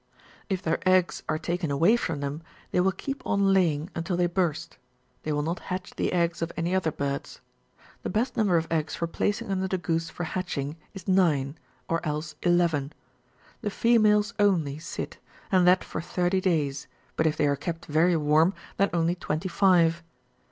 If 0.49 0.63
their 0.63 0.79
eggs 0.89 1.21
are 1.29 1.37
taken 1.37 1.69
away 1.69 1.95
from 1.95 2.21
them, 2.21 2.41
they 2.71 2.79
will 2.79 2.91
keep 2.91 3.21
on 3.23 3.53
laying 3.53 3.91
until 3.93 4.17
they 4.17 4.25
burst; 4.25 4.79
they 5.21 5.31
will 5.31 5.43
not 5.43 5.59
hatch 5.69 5.93
the 5.95 6.11
eggs 6.11 6.41
of 6.41 6.51
any 6.57 6.73
other 6.73 6.91
birds. 6.91 7.39
The 8.01 8.09
best 8.09 8.35
number 8.35 8.57
of 8.57 8.65
eggs 8.71 8.95
for 8.95 9.05
placing 9.05 9.51
under 9.51 9.67
the 9.67 9.77
goose 9.77 10.09
for 10.09 10.23
hatching, 10.23 10.75
is 10.95 11.07
nine, 11.07 11.55
or 11.87 12.03
else 12.03 12.33
eleven. 12.41 12.93
The 13.61 13.69
females 13.69 14.33
only 14.39 14.79
sit, 14.79 15.19
and 15.51 15.67
that 15.67 15.83
for 15.83 16.01
thirty 16.01 16.41
days; 16.41 16.87
but 17.15 17.27
if 17.27 17.37
thej^ 17.37 17.45
are 17.49 17.55
kept 17.55 17.85
very 17.85 18.15
warm, 18.17 18.55
then 18.77 18.89
only 18.93 19.13
twenty 19.13 19.49
five. 19.49 20.01